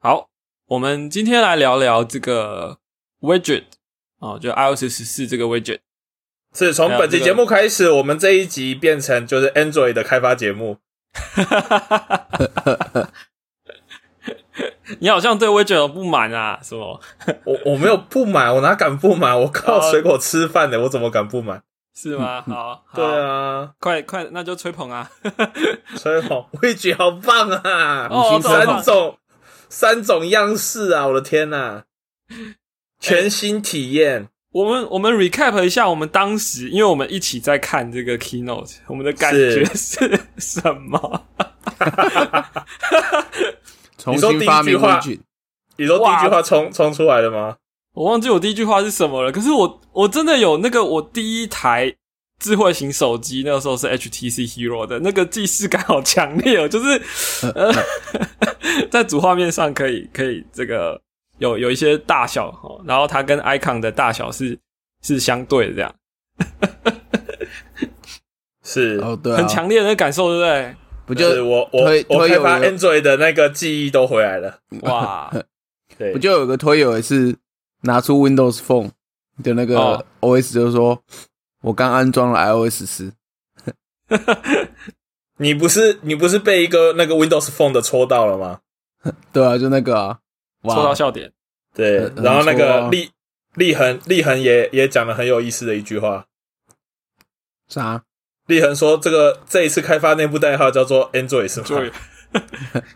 [0.00, 0.28] 好，
[0.66, 2.78] 我们今天来聊聊这个
[3.20, 3.64] widget
[4.20, 5.80] 哦，就 iOS 十四这个 widget。
[6.54, 10.78] 是从本期节目开始，我们这一集变成就是 Android 的开发节目。
[15.00, 16.60] 你好像对 widget 有不满啊？
[16.62, 17.00] 什么？
[17.44, 19.36] 我我没有不满，我哪敢不满？
[19.40, 21.60] 我靠水果吃饭的，我怎么敢不满？
[21.92, 22.40] 是吗？
[22.46, 25.10] 好，对啊，快快，那就吹捧啊！
[25.96, 28.06] 吹捧 widget 好棒啊！
[28.08, 29.18] 哦，三种
[29.68, 31.06] 三种样式啊！
[31.08, 31.84] 我的天呐，
[33.00, 34.28] 全新体验。
[34.52, 41.26] 我们我们 recap 一下，我们当时因为我们一起在看这个 keynote，我们的感觉是 什么？
[44.06, 45.00] 你说第一句话，
[45.76, 47.56] 你说第一句话冲冲出来了吗？
[47.94, 49.30] 我忘记我第一句话是什么了。
[49.30, 51.94] 可是我我真的有那个我第一台
[52.38, 57.02] 智慧型手机，那个时候是 HTC Hero 的那个既视感好强烈哦，就是
[57.54, 57.72] 呃，
[58.90, 61.00] 在主画面上可以可以这个。
[61.38, 64.58] 有有一些大小哦，然后它跟 icon 的大小是
[65.02, 65.94] 是相对的，这样，
[68.64, 70.74] 是哦，对，很强烈的感受，对不对？
[71.06, 75.32] 不就是我我我开发 Android 的那个记忆都回来了，哇！
[75.96, 77.36] 对，不就有个推友也是
[77.82, 78.90] 拿出 Windows Phone
[79.44, 81.00] 的那个 OS，就是说
[81.62, 83.12] 我刚安装了 iOS 十，
[85.38, 88.60] 你不是你不是被一个那个 Windows Phone 的戳到了吗？
[89.32, 90.18] 对啊，就那个啊。
[90.64, 91.32] 戳到笑点，
[91.74, 93.10] 对，然后那个立
[93.54, 96.26] 立恒立恒也也讲了很有意思的一句话，
[97.68, 98.02] 啥？
[98.46, 101.90] 立恒说这个这一次开发内部代号叫做 Android 是吗？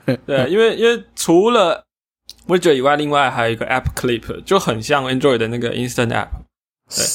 [0.26, 1.84] 对，因为因为除了
[2.48, 6.30] Widget 以外，另外还有一个 App Clip，就很像 Android 的那个 Instant App，
[6.88, 7.06] 对，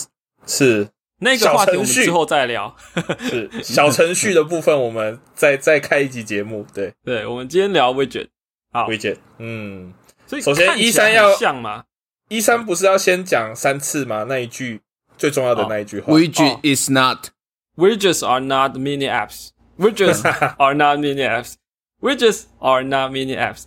[0.46, 2.76] 是那个话题我们之后再聊，
[3.20, 8.28] 是小程序的部分，我们再再开一集节目，对，对，我们今天聊 Widget，
[8.72, 9.94] 好，Widget，嗯。
[10.28, 11.86] 所以首先，一三要像吗？
[12.28, 14.26] 一三不是要先讲三次吗？
[14.28, 14.82] 那一句
[15.18, 17.30] 最重要的那一句话，Widget is not
[17.78, 19.50] widgets are not mini apps.
[19.80, 20.22] Widgets
[20.58, 21.54] are not mini apps.
[22.02, 23.64] Widgets are not mini apps.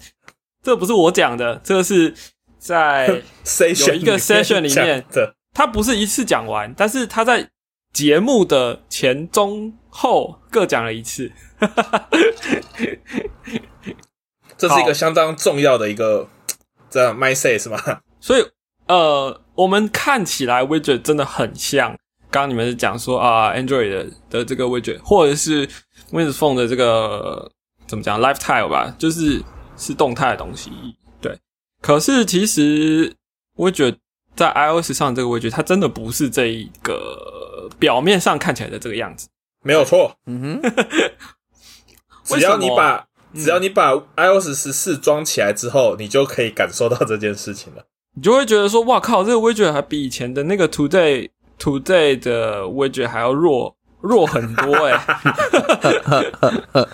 [0.63, 2.15] 这不是我讲的，这个是
[2.59, 5.35] 在有一个 session 里面的。
[5.53, 7.51] 他不是一次讲完，但是他在
[7.93, 11.31] 节目的前、中、后各讲了一次。
[14.57, 16.29] 这是一个相当重要的一个。
[16.93, 17.79] 这样 my say 是吗？
[18.19, 18.45] 所以
[18.89, 21.91] 呃，我们看起来 widget 真的很像，
[22.33, 25.65] 刚刚你们是讲说啊，Android 的的这个 widget，或者是
[26.11, 27.49] Windows Phone 的这个
[27.87, 29.41] 怎么讲 Lifestyle 吧，就是
[29.77, 30.73] 是动态的东西。
[31.21, 31.39] 对，
[31.81, 33.15] 可是其实
[33.55, 33.97] widget
[34.35, 39.29] 在 iOS 上这个 widget，它真的不是这一个表面上看起来的这个样子。
[39.63, 40.73] 没有错，嗯哼，
[42.25, 43.07] 只要你把。
[43.33, 47.85] 只要你把 iOS 十四装起来之后，你就可以感受到这件事情了。
[48.17, 54.99] 你就会觉得说：“哇靠，这个 widget 还比以前的那个 Today Today 的 widget 还要弱弱很多哎！”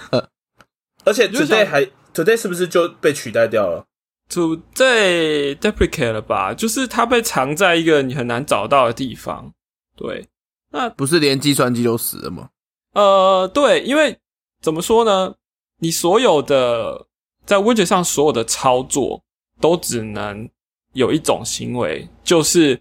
[1.06, 3.86] 而且 Today 还 Today 是不是就被取代掉了
[4.28, 6.52] ？Today deprecate 了吧？
[6.52, 9.52] 就是它被藏在一个你很难找到的地方。
[9.96, 10.28] 对，
[10.70, 12.50] 那不是连计算机都死了吗？
[12.92, 14.18] 呃，对，因为
[14.60, 15.34] 怎么说呢？
[15.78, 17.06] 你所有的
[17.44, 19.22] 在 widget 上所有的操作
[19.60, 20.48] 都只能
[20.94, 22.80] 有一种行为，就是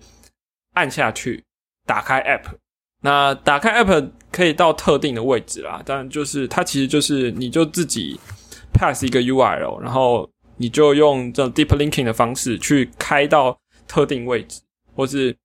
[0.73, 1.43] 按下去
[1.85, 2.55] 打开 app。
[3.01, 8.19] 那打开 app 可以到特定的位置啦，但就是它其实就是你就自己
[8.73, 14.61] pass 一个 URL，然后你就用这种 deep linking 的方式去开到特定位置，
[14.95, 15.35] 或是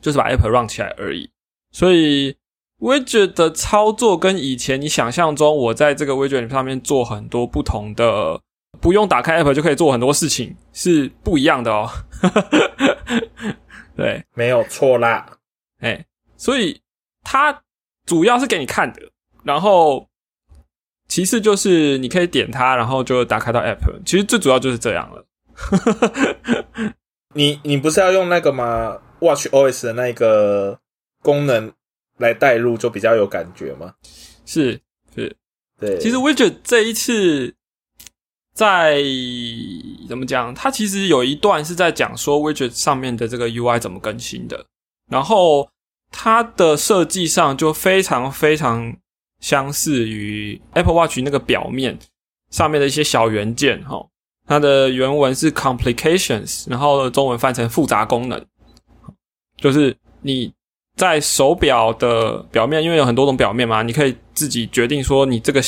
[0.00, 1.30] 就是把 app run 起来而已。
[1.70, 2.36] 所以。
[2.82, 8.40] widget 的操作跟以前你想象中，我在这个 widget 上面做很多不同的，
[8.80, 11.88] 不用打开 app 就可以做很多事情，是不一样的哦。
[13.94, 15.38] 对，没有错啦。
[15.78, 16.04] 哎，
[16.36, 16.82] 所以
[17.22, 17.62] 它
[18.04, 19.00] 主要是给你看的，
[19.44, 20.04] 然后
[21.12, 24.00] 其次就是你可以点它，然后就打开到 app。
[24.06, 25.22] 其实最主要就是这样了。
[27.36, 30.78] 你你不是要用那个吗？Watch OS 的那个
[31.22, 31.70] 功能？
[32.16, 33.92] 来带入就比较有感觉吗？
[34.46, 34.80] 是
[35.14, 35.36] 是，
[35.78, 35.98] 对。
[35.98, 37.54] 其实 Widget 这一次
[38.54, 39.02] 在
[40.08, 40.54] 怎么讲？
[40.54, 44.64] 它其实有一段是在讲说 Widget 上面的这个 UI 怎么更新的，
[45.10, 45.68] 然后
[46.10, 48.96] 它的设计上就非常非常
[49.42, 51.98] 相似于 Apple Watch 那个表面
[52.48, 54.02] 上面的一些小元件哈。
[54.46, 58.42] 它的原文是 complications，然后中文翻成复杂功能，
[59.58, 60.54] 就是你。
[60.94, 65.58] 在手表的表面，因为有很多种表面嘛，你可以自己决定说你这个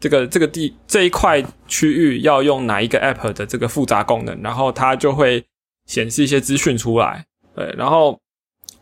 [0.00, 5.44] 这个这个地这一块区域要用哪一个 app 的这个复杂功能，然后它就会
[5.86, 7.24] 显示一些资讯出来。
[7.54, 8.20] 对，然后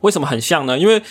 [0.01, 0.79] 为什么很像呢？
[0.79, 1.03] 因为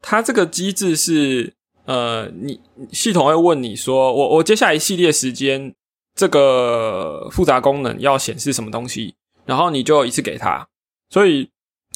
[0.00, 1.52] 它这个机制是
[1.84, 2.60] 呃，你
[2.92, 5.74] 系统会问你说，我我接下来一系列时间
[6.14, 9.14] 这个复杂功能要显示什么东西，
[9.44, 10.68] 然后你就一次给他。
[11.10, 11.50] 所以，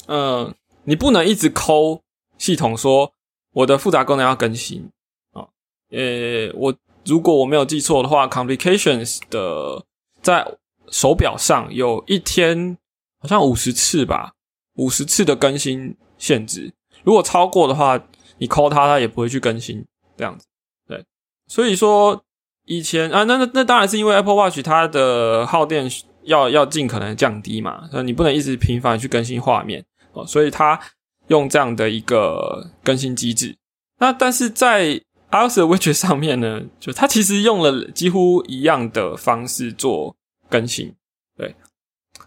[0.07, 0.53] 嗯，
[0.83, 2.01] 你不能一直抠
[2.37, 3.13] 系统说
[3.53, 4.89] 我的复杂功能要更新
[5.33, 5.47] 啊。
[5.91, 6.75] 呃，我。
[7.05, 9.83] 如果我没有记错的话，Complications 的
[10.21, 10.45] 在
[10.91, 12.77] 手表上有一天
[13.19, 14.33] 好像五十次吧，
[14.75, 16.71] 五十次的更新限制。
[17.03, 17.97] 如果超过的话，
[18.39, 19.85] 你 call 它，它也不会去更新
[20.17, 20.45] 这样子。
[20.87, 21.05] 对，
[21.47, 22.23] 所以说
[22.65, 25.89] 以前啊，那那那当然是因为 Apple Watch 它的耗电
[26.23, 30.79] 要要尽可能降低嘛，那你不能一直频繁去更新画面哦，所以它
[31.27, 33.57] 用这样的一个更新机制。
[33.99, 35.01] 那但是在
[35.31, 40.15] iOS 的 Widget 上面呢，就它其实用了几乎一样的方式做
[40.49, 40.95] 更新，
[41.37, 41.55] 对，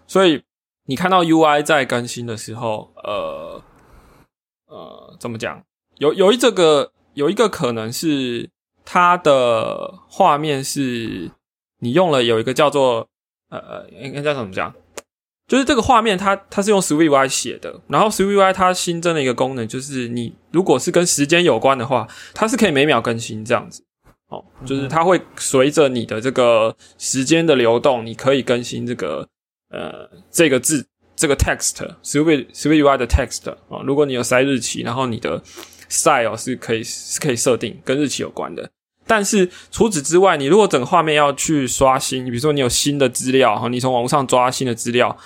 [0.07, 0.43] 所以
[0.87, 3.63] 你看到 UI 在更新的时候，呃
[4.67, 5.65] 呃，怎么讲？
[5.99, 8.51] 有有一这个有一个可能是
[8.85, 11.31] 它的画面是
[11.81, 13.09] 你用了有一个叫做
[13.51, 14.75] 呃应该叫怎么讲？
[15.49, 23.85] 就是这个画面，它它是用 SwiftUI 写的，然后 SwiftUI 它新增的一个功能，就是你如果是跟时间有关的话，它是可以每秒更新这样子。
[24.29, 29.29] 哦，就是它会随着你的这个时间的流动，你可以更新这个
[29.69, 33.83] 呃这个字这个 text Swift SwiftUI 的 text 啊。
[33.85, 35.43] 如果你有塞日期，然后你的
[35.93, 38.71] style 是可以是可以设定跟日期有关的。
[39.07, 45.17] 但是除此之外，你如果整个画面要去刷新，比如说你有新的资料哈，你从网络上抓新的资料，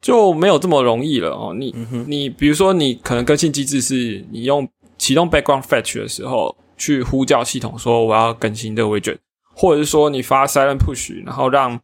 [0.00, 1.54] 就没有这么容易了哦。
[1.58, 1.74] 你
[2.06, 4.66] 你比如说你可能更新机制是你用
[4.96, 9.18] 启动 background fetch 的时候去呼叫系统说我要更新这个 widget，
[9.54, 11.78] 或者是说你发 silent push，然后让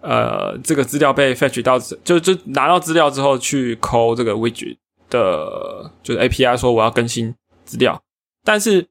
[0.00, 4.76] 呃这个资料被 fetch 到，就就拿到资料之后去 call 这个 widget
[5.10, 7.34] 的，就是 API 说我要更新
[7.64, 8.02] 资料，
[8.44, 8.88] 但是。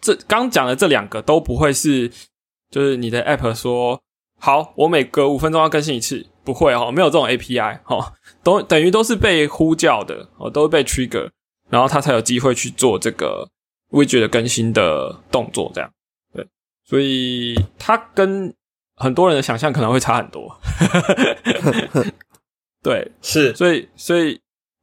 [0.00, 2.08] 这刚讲的这两个都不会是，
[2.70, 4.00] 就是你的 app 说
[4.38, 8.14] 好，我每隔五分钟要更新一次，不会哦，没有这种 API 哈，
[8.44, 11.28] 都等于都是被呼叫的哦，都是被 trigger，
[11.68, 13.50] 然后它才有机会去做这个
[13.90, 15.90] widget 的更新的动作，这样
[16.32, 16.46] 对，
[16.84, 18.54] 所以它跟
[18.94, 20.60] 很多人的想象可能会差很多，
[22.84, 24.40] 对，是，所以所以。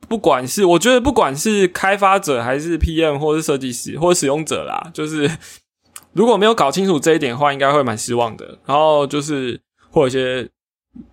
[0.07, 5.29] 不管是我觉得，不管是开发者还是 PM 或是设计师或者使用者啦，就是
[6.13, 8.57] 如果没有搞清楚这一点的话，应该会蛮失望的。
[8.65, 9.59] 然后就是
[9.89, 10.49] 会有一些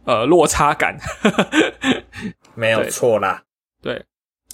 [0.05, 0.97] 呃落差感，
[2.55, 3.43] 没有错啦。
[3.83, 4.05] 对，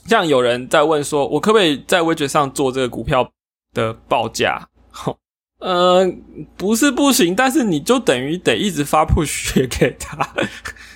[0.06, 3.30] 像有人在问说，我可不可以在 Widget 上做这个股票
[3.74, 4.68] 的报价？
[5.60, 6.06] 呃，
[6.56, 10.16] 不是不行，但是你就等于得一直发 push 给他，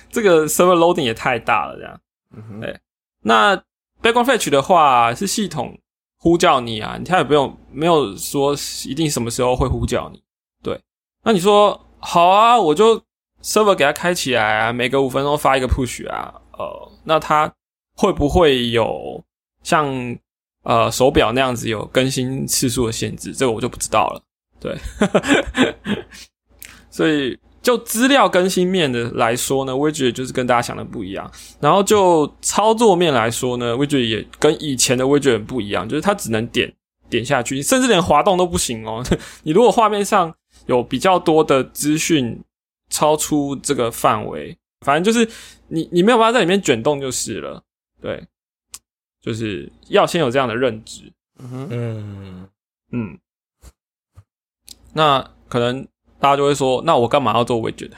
[0.09, 1.99] 这个 server loading 也太大了，这样。
[2.35, 2.79] 嗯，对。
[3.23, 3.55] 那
[4.01, 5.79] background fetch 的话是系统
[6.17, 8.55] 呼叫你啊，它也不用没有说
[8.85, 10.21] 一定什么时候会呼叫你。
[10.61, 10.79] 对，
[11.23, 13.01] 那你说好啊，我就
[13.41, 17.51] server 给它开起来啊，每隔五分钟发一个 push 啊，呃，那它
[17.95, 19.23] 会不会有
[19.63, 19.87] 像
[20.63, 23.33] 呃手表那样子有更新次数的限制？
[23.33, 24.21] 这个我就不知道了。
[24.59, 24.77] 对，
[26.91, 27.39] 所以。
[27.63, 31.31] 就资料更新面的来说呢，Widget 就是跟大家想的不一样。
[31.61, 36.71] 然后就操作面来说呢，Widget 也跟以前的 Widget 不一样，就是它只能点
[37.09, 39.01] 点下去，甚至连滑动都不行哦。
[39.43, 40.35] 你如果画面上
[40.65, 42.43] 有比较多的资讯
[42.89, 45.25] 超出这个范围，反正就是
[45.69, 47.63] 你你没有办法在里面卷动就是了。
[48.01, 48.27] 对，
[49.21, 51.09] 就是要先有这样的认知。
[51.39, 52.49] 嗯嗯
[52.91, 53.17] 嗯，
[54.91, 55.87] 那可能。
[56.23, 57.91] 大家就会说：“那我干嘛要做 widget？”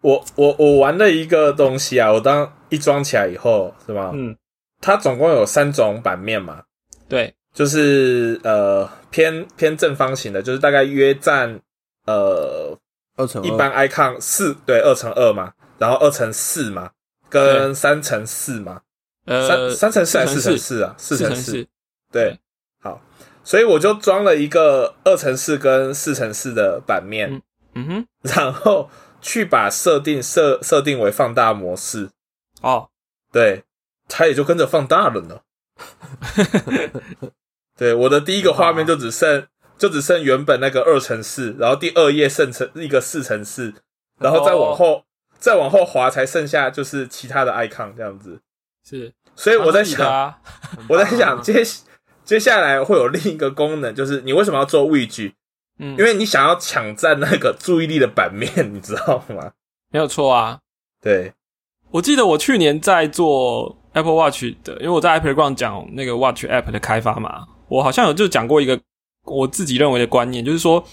[0.00, 4.12] 我 我我玩了一个东西啊，我当一装起来以后，是吧？
[4.14, 4.36] 嗯，
[4.80, 6.62] 它总共有三种版面嘛。
[7.08, 11.60] 对，就是呃偏偏正方形的，就是大概约占
[12.06, 12.78] 呃
[13.16, 16.92] 二乘一般 icon 四对二乘二嘛，然后二乘四嘛，
[17.28, 18.80] 跟三乘四嘛。
[19.26, 20.94] 呃，三三乘四还是四乘四啊？
[20.96, 21.66] 四乘四，
[22.12, 22.38] 对。
[23.42, 27.42] 所以我就装了一个二乘四跟四乘四的版面，
[27.74, 32.10] 嗯哼，然后去把设定设设定为放大模式，
[32.60, 32.88] 哦，
[33.32, 33.64] 对，
[34.08, 35.40] 它也就跟着放大了呢。
[37.76, 39.46] 对，我的第一个画面就只剩
[39.78, 43.72] 就只剩原本那个二乘四，然后第二页剩成一个四乘四，
[44.18, 45.02] 然后再往后
[45.38, 48.38] 再往后滑才剩下就是其他的 icon 这样子。
[48.84, 50.34] 是，所以我在想，
[50.88, 51.64] 我在想接。
[52.30, 55.32] 接下来会有另一个功能，就是你为什么要做 widget？
[55.80, 59.50] 嗯，因为你想要抢占那个注意力的版面，你知道吗？
[59.90, 60.60] 没有错啊。
[61.02, 61.32] 对，
[61.90, 68.80] 我记得我去年在做 Apple Watch 的，因为我在 Apple Ground 讲那个 Watch App 的开发嘛，我好像有就讲过一个
[69.24, 70.84] 我自己认为的观念，就是说，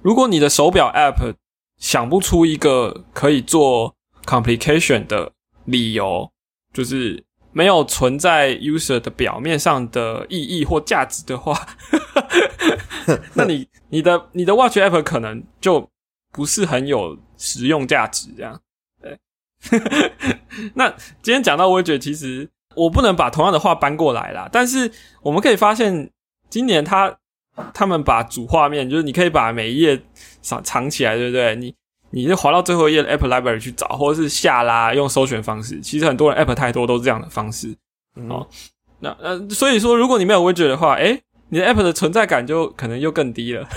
[0.00, 1.34] 如果你的手表 App
[1.78, 5.32] 想不出一个可以做 complication 的
[5.64, 6.30] 理由，
[6.72, 7.24] 就是
[7.58, 11.66] 没有存在 user 的表面上的意义或价值的话，
[13.34, 15.90] 那你你的你的 Watch App 可能就
[16.30, 18.60] 不是很有实用价值，这样。
[19.02, 19.18] 对，
[20.74, 20.88] 那
[21.20, 24.48] 今天讲到，我也觉得其实我不能把同样的话搬过来啦。
[24.52, 24.88] 但是
[25.22, 26.08] 我们可以发现，
[26.48, 27.18] 今年他
[27.74, 30.00] 他们把主画面，就是你可以把每一页
[30.40, 31.56] 藏藏起来，对不对？
[31.56, 31.74] 你
[32.10, 35.78] 你就滑到最后一页的 App Library 去找，或者是下拉用搜寻方式。
[35.80, 37.74] 其实很多人 App 太多都是这样的方式。
[38.28, 38.46] 哦，
[39.00, 43.68] 那那所以说，如果你没有 Widget 的话，诶，你的 App 的存在感就可能又更低了。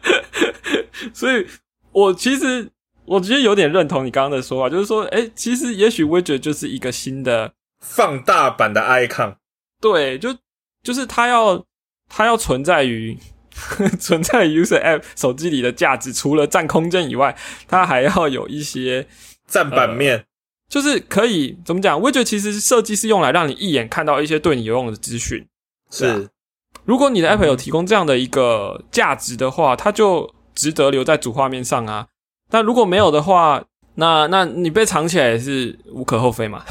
[1.14, 1.46] 所以
[1.92, 2.70] 我其实
[3.04, 9.36] 我其实有点认同你刚刚的说法，就是说，诶，其实也许 Widget 就是一个新的放大版的 Icon。
[9.80, 10.36] 对，就
[10.82, 11.64] 就是它要
[12.08, 13.16] 它要存在于。
[13.98, 17.34] 存在 user app 手机里的价值，除了占空间以外，
[17.66, 19.06] 它还要有一些
[19.46, 20.24] 占版面，
[20.68, 21.98] 就是可以怎么讲？
[22.00, 25.46] 我觉得其实设计是用来让你一眼看到一些对你有用的资讯。
[25.90, 26.28] 是，
[26.84, 32.06] 如果你的 app 有提供这样的一个价值的话，它就值得留在主画面上啊。
[32.50, 36.64] 那如果没有的话，那那你被藏起来也是无可厚非嘛。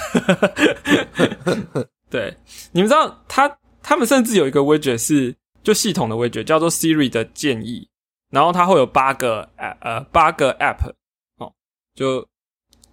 [2.11, 2.37] 对，
[2.73, 5.35] 你们知道，他他们甚至有一个 widget 是。
[5.65, 7.89] 就系统的味觉叫做 Siri 的建议，
[8.29, 10.91] 然后它会有八个呃八个 app
[11.39, 11.51] 哦，
[11.95, 12.27] 就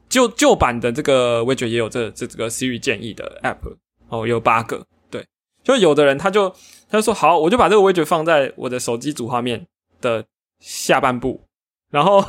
[0.08, 3.76] 旧旧版的这个味觉也有这这这个 Siri 建议的 app
[4.08, 5.26] 哦，有八个，对，
[5.62, 6.48] 就有的人他就
[6.88, 9.66] 他就说好，我就把这个 widget 放在我的手机主画面
[10.00, 10.24] 的
[10.60, 11.44] 下半部，
[11.90, 12.24] 然后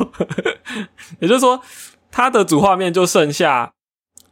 [1.21, 1.61] 也就是说，
[2.11, 3.73] 它的主画面就剩下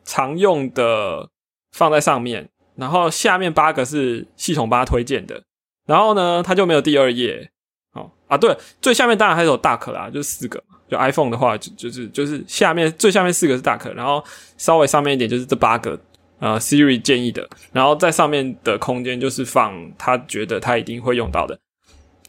[0.04, 1.30] 常用的
[1.72, 5.44] 放在上面，然后下面八个是系统帮他推荐的。
[5.86, 7.52] 然后呢，它就没有第二页
[7.94, 10.64] 哦啊，对，最下面当然还有大壳啦，就四个。
[10.90, 14.22] 就 iPhone 的话，就就是就是下面最下面四个是大壳，然后
[14.58, 15.98] 稍微上面一点就是这八个
[16.40, 21.58] 呃 Siri 建议的，然后在上面的空间就是放他觉得他一定会用到的。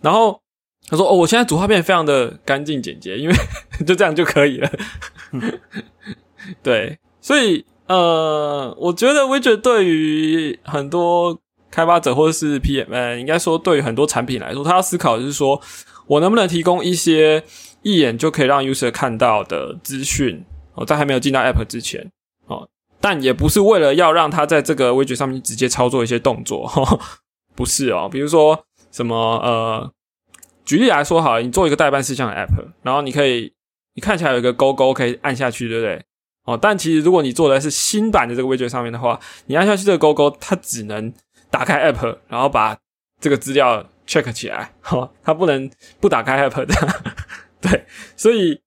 [0.01, 0.41] 然后
[0.89, 3.35] 他说：“哦，我现在主画面非常的干净简洁，因为
[3.85, 4.71] 就这样就可以了。
[6.63, 11.42] ”对，所以呃，我觉得 Widget 对于很多。
[11.73, 15.61] 开发者或者是 PM，应该说对于很多产品来说，他要思考的是说，
[16.07, 17.43] 我能不能提供一些
[17.83, 22.13] 一眼就可以让 user 看到的资讯哦，在还没有进到 app 之前
[22.47, 22.69] 哦，
[23.01, 26.71] 但也不是为了要让他在这个 widget 上面直接操作一些动作，
[27.57, 29.91] 不是哦，比如说什么呃，
[30.65, 33.53] 举例来说好，你做一个代办事项的 app，然后你可以
[33.95, 36.05] 你看起来有一个勾勾可以按下去，对不对？
[36.45, 41.13] 哦，但其实如果你做的是新版的这个 widget 上面的话，你按下去这个勾勾，它只能
[41.53, 42.77] 打开 app，然后把
[43.21, 46.75] 这个资料 check 起来，好，他不能不打开 app 的，
[47.61, 47.85] 对，
[48.17, 48.59] 所以，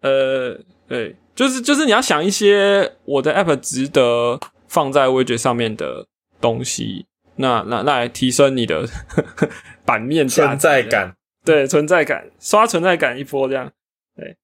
[0.00, 6.06] 呃，对，就是就是你要想一些我的 app 值得放在 widget 上面的
[6.40, 7.06] 东西，
[7.36, 8.86] 那那那来提升你的
[9.86, 13.70] 版面存在感，对，存在感，刷存在感一波这样，
[14.16, 14.36] 对，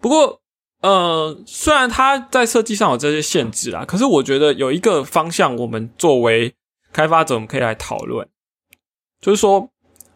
[0.00, 0.42] 不过。
[0.82, 6.54] 呃，虽然它在设计上有这些限制啦，可是我觉得有一个方向，我们作为
[6.96, 8.26] 开发者，我们可以来讨论，
[9.20, 9.70] 就是说，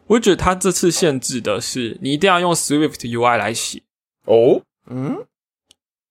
[0.07, 3.83] 我觉得他这次限制的是，你一定要用 Swift UI 来写
[4.25, 5.27] 哦，嗯，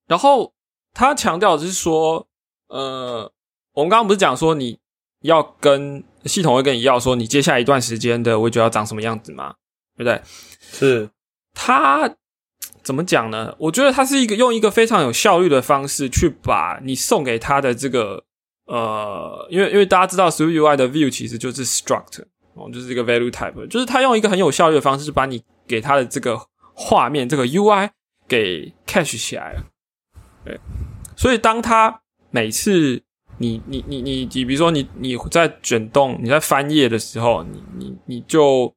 [0.06, 0.54] 然后
[0.94, 2.28] 他强调的是说，
[2.68, 3.32] 呃，
[3.72, 4.78] 我们刚刚不是讲说你
[5.22, 9.56] 要跟系统会跟你要说，你接下来一段时间的我觉得要长什么样子吗？
[9.96, 10.22] 对不对？
[10.60, 11.10] 是
[11.52, 12.14] 他。
[12.82, 13.54] 怎么讲呢？
[13.58, 18.24] 我觉得他是一个用一个非常有效率的方式去把你送给他的这个
[18.70, 22.22] 呃，因为因为大家知道 Swift UI 的 View 其实就是 Struct
[22.54, 26.40] 哦，就是一个 Value Type，就是他用一个很有效率的方式，把你给他的这个
[26.72, 27.90] 画面这个 UI
[28.28, 29.64] 给 catch 起来了。
[30.44, 30.60] 对，
[31.16, 33.02] 所以当他每次
[33.38, 38.74] 你你你你你，比如说你你在卷动你在翻页的时候，你你你就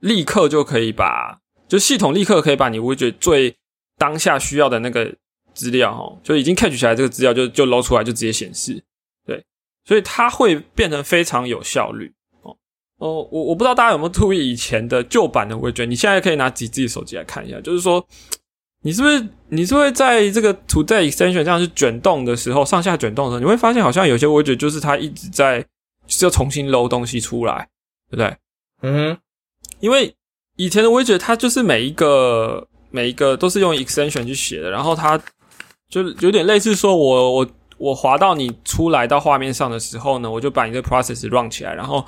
[0.00, 1.40] 立刻就可以把。
[1.68, 3.54] 就系统立刻可以把你 widget 最
[3.98, 5.14] 当下需要的那个
[5.52, 8.82] 资料，哈，就已经 catch 起来这个资料就就捞出来就直接显示，
[9.88, 12.54] 所以它会变成非常有效率，哦
[12.98, 18.06] 哦，我我不知道大家有没有注意以前的旧版的 widget，你现在可以拿自己手机来看一下，就是说
[18.82, 25.66] 你是不是你是会在这个 today extension 这样去卷动的时候，上下卷动的时候，你会发现好像有些 widget 就是它一直在就
[26.08, 27.66] 是要重新搂东西出来，
[28.10, 28.36] 对不对？
[28.82, 29.18] 嗯，
[29.80, 30.14] 因为。
[30.60, 35.16] 以前的 widget 它就是每一个每一个都是用 extension 去写的，然后它
[35.88, 37.48] 就有点类似说，我我
[37.78, 42.04] 我滑到你出来到画面上的时候呢，我就把你的 process run 起来，然后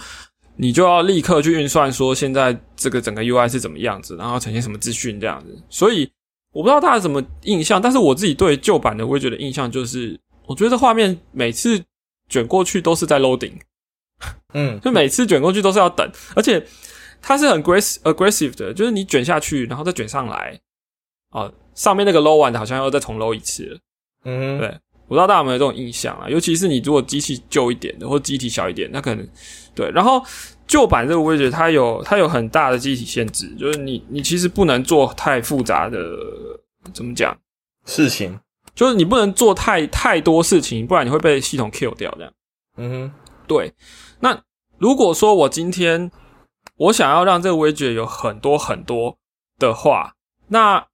[0.57, 5.57] 你就要立刻去运算说现在这个整个 UI 是怎么样子，然后呈现什么资讯这样子。
[5.69, 6.11] 所以
[6.53, 11.83] 我不知道大家什么印象，但是我自己对旧版的 widget 的印象就是，我觉得画面每次
[12.29, 13.59] 卷过去都是在 loading，
[14.55, 16.67] 嗯，就每次卷过去都是要等，而且。
[17.23, 20.59] 它是很 aggressive 的，就是你卷下去，然后再卷上来，
[21.33, 23.79] 哦，上面那个 low 完的，好像要再重 low 一次了。
[24.25, 26.29] 嗯，对，我不知道大家有没有这种印象啊？
[26.29, 29.29] 尤其是你如果机器旧一点的，或机体小一点，那可能
[29.75, 29.91] 对。
[29.91, 30.25] 然后
[30.69, 35.99] 旧版这个位置，它有它有很大的机体限制，就是你你其实不能做太复杂的，
[36.95, 37.37] 怎么讲？
[37.87, 38.39] 事情
[38.73, 42.09] 就是你不能做太太多事情，不然你会被系统 kill 掉。
[42.17, 42.33] 这样，
[42.77, 43.13] 嗯哼，
[43.49, 43.75] 对。
[44.21, 44.41] 那
[44.79, 46.09] 如果说我今天
[46.77, 49.19] 我想要让这个 widget 有很多很多
[49.59, 50.15] 的话，
[50.47, 50.87] 那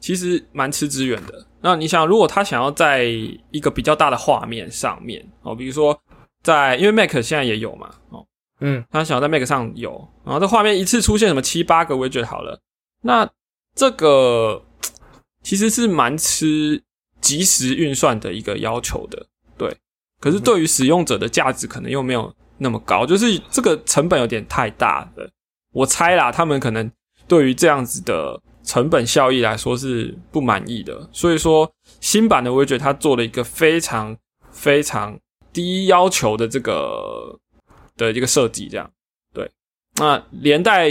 [0.00, 1.45] 其实蛮吃资源的。
[1.60, 5.98] 那你想，如果他想要在一个比较大的画面上面哦，比如说
[6.42, 8.24] 在因为 Mac 现在也有嘛，哦，
[8.60, 12.60] 嗯，他想要在 Mac 上有，然后这画面一次出现什么七八个 widget 好了，
[13.02, 13.28] 那
[13.74, 14.62] 这个
[15.42, 16.82] 其实是蛮吃
[17.20, 19.76] 即时运算的一个要求的，对。
[20.20, 22.32] 可是对于使用者的价值，可能又没有。
[22.58, 25.30] 那么高，就是这个成本有点太大了。
[25.74, 26.90] 我猜啦，他们可能
[27.28, 31.08] 对于这样子的成本效益来说是不满意的。
[31.10, 34.14] 所以说，新版的我觉它做了一个非常
[34.50, 35.18] 非常
[35.50, 37.40] 低要求的这个
[37.96, 38.90] 的一个设计，这样
[39.32, 39.50] 对。
[39.94, 40.88] 那连带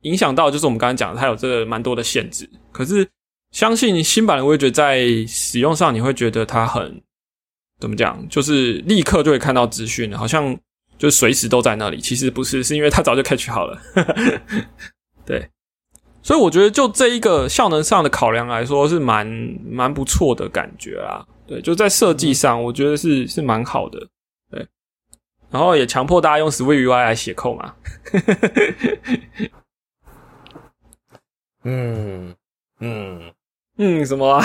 [0.00, 2.48] 影响到就是我们刚才讲的，它有这个蛮多的限制。
[2.72, 3.06] 可是
[3.50, 7.02] 相信新版的我觉在使用上，你会觉得它很
[7.78, 10.58] 怎么讲，就是立刻就会看到资讯，好像。
[10.98, 13.76] 就随时都在那里，其实不是，是因为它早就 catch 好了。
[15.26, 15.50] 对，
[16.22, 19.26] 所以我觉得就这一个效能上的考量来说，是蛮
[19.64, 21.26] 蛮不错的感觉啊。
[21.46, 23.98] 对，就在设计上，我觉得是是蛮好的。
[24.50, 24.66] 对，
[25.50, 27.74] 然后也强迫大家用 Swift UI 来写扣嘛。
[31.64, 32.34] 嗯
[32.80, 33.32] 嗯
[33.78, 34.40] 嗯，什么？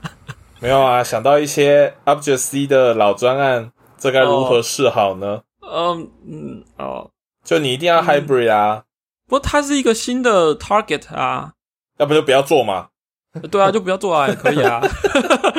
[0.60, 5.42] 没有啊，想到一些 Object C 的老专案，这该如何是好呢？
[5.60, 7.10] 嗯嗯哦，
[7.44, 8.84] 就你一定要 hybrid 啊！
[9.28, 11.52] 不过它是一个新的 target 啊，
[11.98, 12.88] 要不就不要做嘛。
[13.50, 14.80] 对啊，就不要做啊， 也可以啊。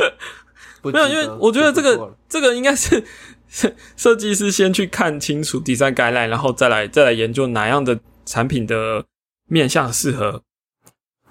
[0.83, 3.05] 没有，因为我觉得这个这个应该是
[3.95, 9.05] 设计师先去看清楚第三概念，然后再来再来研究哪样的产品的
[9.47, 10.41] 面向适合。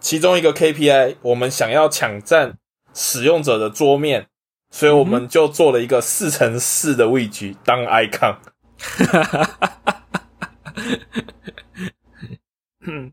[0.01, 2.57] 其中一个 KPI，我们想要抢占
[2.95, 4.29] 使用者的桌面，
[4.71, 8.37] 所以我们就做了一个四乘四的位局当 icon。
[12.89, 13.13] 嗯，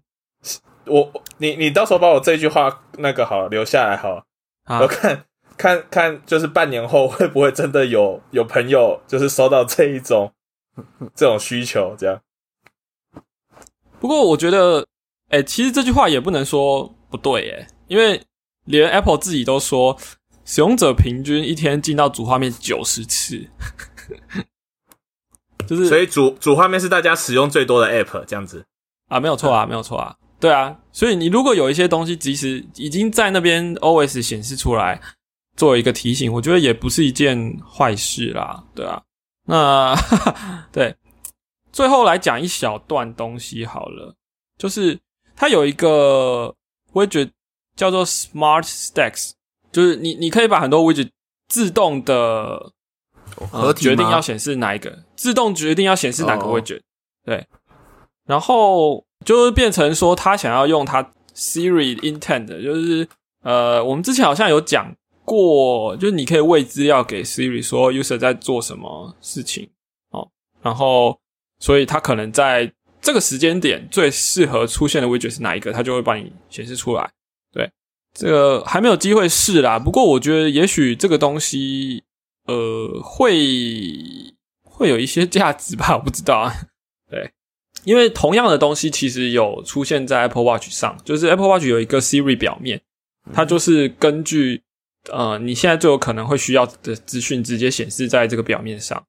[0.85, 4.25] 我你你到时候把我这句话那个好留下来好，
[4.81, 5.25] 我看
[5.57, 10.31] 看看，就是半年后会不会真的有有朋友就是收到这一种
[11.13, 12.21] 这种需求这样。
[13.99, 14.87] 不过我觉得，
[15.29, 18.21] 哎，其实这句话也不能说不对，哎，因为
[18.65, 19.97] 连 Apple 自己都说，
[20.43, 23.47] 使用者平均一天进到主画面九十次。
[25.67, 28.67] 就是，所以主主画面是大家使用最多的 App 这样子
[29.07, 34.99] 啊，没有错啊，没有错啊，对啊，所以你如果有一些东西，即使已经在那边 OS 显示出来，
[35.55, 39.01] 作为一个提醒，我觉得也不是一件坏事啦，对啊，
[39.45, 39.95] 那
[40.71, 40.95] 对，
[41.71, 44.15] 最后来讲一小段东西好了，
[44.57, 44.99] 就是
[45.35, 46.55] 它有一个
[46.93, 47.31] widget
[47.75, 49.31] 叫做 Smart Stacks，
[49.71, 51.09] 就是你你可以把很多 widget
[51.47, 52.71] 自动的。
[53.51, 56.79] 合决定要显示哪一个，自动决定要显示哪个 widget，，
[57.25, 57.45] 对，
[58.25, 63.07] 然后就是变成说他想要用他 Siri intent，就是
[63.43, 69.69] 呃，我们之前好像有讲过，就是你可以喂资料给 Siri 说 user 在做什么事情
[70.11, 70.27] 哦，
[70.61, 71.19] 然后
[71.59, 77.11] 所以他可能在这个时间点最适合出现的位置是哪一个，他就会帮你显示出来。
[77.51, 77.71] 对，
[78.13, 82.03] 这个还没有机会试啦，不过我觉得也许这个东西。
[82.47, 83.33] 呃，会
[84.61, 86.53] 会有一些价值吧，我不知道啊。
[87.85, 92.81] 对，因为同样的东西其实有出现在 Apple Watch 上，就是 Apple Watch 有一个 Siri 表面，
[93.31, 94.63] 它就是根据
[95.11, 99.01] 呃你现在最有可能会需要的资讯直接显示在这个表面上，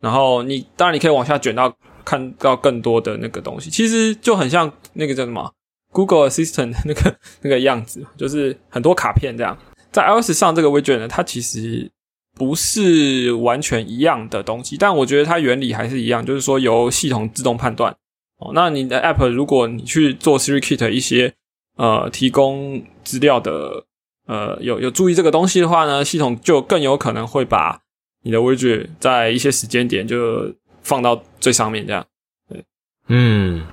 [0.00, 5.52] 然后你当然你可以往下卷到看到更多的那个东西，其实就很像那个叫什么
[5.92, 9.56] Google Assistant 那个那个样子，就是很多卡片这样。
[9.90, 11.90] 在 iOS 上这个 widget 呢，它其实。
[12.38, 17.96] 不是完全一样的东西，但我觉得它原理还是一样，就是说由系统自动判断
[18.38, 21.34] 哦，那你的 App 如果你去做 Siri Kit 一些
[21.76, 23.84] 呃提供资料的
[24.26, 27.80] 呃有有注意这个东西的话呢，系统就更有可能会把
[28.22, 32.06] 你的 Widget 在一些时间点就放到最上面这样。
[32.46, 32.64] 对，
[33.08, 33.68] 嗯，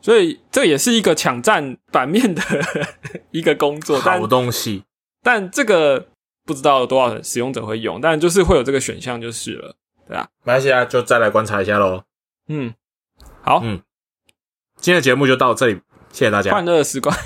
[0.00, 2.42] 所以这也是一个抢占版面的
[3.32, 4.84] 一个工作，好东西。
[5.20, 6.06] 但这个
[6.46, 9.74] 不知道多少使用者会用，但就是会有这个选项就是了，
[10.06, 10.28] 对吧？
[10.44, 12.04] 没关系啊，就再来观察一下喽。
[12.46, 12.72] 嗯。
[13.48, 13.80] 好，嗯，
[14.76, 15.80] 今天的节目就到这里，
[16.12, 16.52] 谢谢大家。
[16.52, 17.16] 欢乐的时光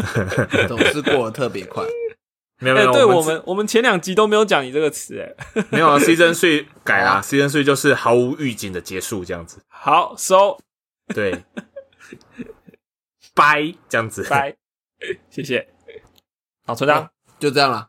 [0.68, 1.82] 总是过得特别快。
[2.58, 5.98] 没有没有，对我们我们前两集都没有讲你这个词，哎，没有啊。
[5.98, 9.62] Season Three 改啊，Season Three 就是毫无预警的结束，这样子。
[9.68, 10.60] 好收，
[11.14, 11.42] 对，
[13.34, 14.54] 拜，这样子，拜，
[15.30, 15.66] 谢谢。
[16.66, 17.08] 好，村长
[17.38, 17.88] 就这样了。